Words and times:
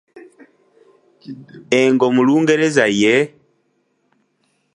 Engo 1.81 2.07
mu 2.15 2.21
Lungereza 2.27 2.85
ye? 2.99 3.15